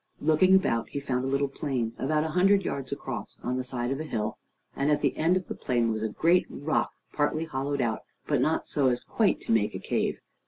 [0.19, 3.91] Looking about, he found a little plain, about a hundred yards across, on the side
[3.91, 4.39] of a hill,
[4.75, 8.41] and at the end of the plain was a great rock partly hollowed out, but
[8.41, 10.19] not so as quite to make a cave.